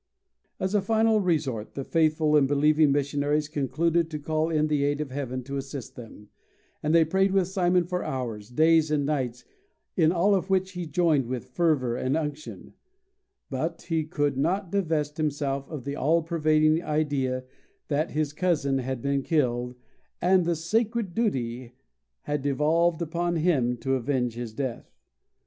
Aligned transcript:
As 0.59 0.73
a 0.73 0.81
final 0.81 1.19
resort, 1.19 1.75
the 1.75 1.83
faithful 1.83 2.35
and 2.35 2.47
believing 2.47 2.91
missionaries 2.91 3.47
concluded 3.47 4.09
to 4.09 4.17
call 4.17 4.49
in 4.49 4.65
the 4.65 4.83
aid 4.83 4.99
of 4.99 5.11
heaven 5.11 5.43
to 5.43 5.57
assist 5.57 5.95
them, 5.95 6.29
and 6.81 6.95
they 6.95 7.05
prayed 7.05 7.29
with 7.31 7.49
Simon 7.49 7.83
for 7.83 8.03
hours, 8.03 8.49
days 8.49 8.89
and 8.89 9.05
nights, 9.05 9.45
in 9.95 10.11
all 10.11 10.33
of 10.33 10.49
which 10.49 10.71
he 10.71 10.87
joined 10.87 11.27
with 11.27 11.49
fervor 11.51 11.95
and 11.95 12.17
unction; 12.17 12.73
but 13.51 13.79
he 13.89 14.03
could 14.03 14.37
not 14.37 14.71
divest 14.71 15.17
himself 15.17 15.69
of 15.69 15.83
the 15.83 15.95
all 15.95 16.23
pervading 16.23 16.81
idea 16.81 17.43
that 17.87 18.09
his 18.09 18.33
cousin 18.33 18.79
had 18.79 19.03
been 19.03 19.21
killed, 19.21 19.75
and 20.19 20.45
the 20.45 20.55
sacred 20.55 21.13
duty 21.13 21.73
had 22.23 22.41
devolved 22.41 23.03
upon 23.03 23.35
him 23.35 23.77
to 23.77 23.93
avenge 23.93 24.33
his 24.33 24.51
death. 24.51 24.97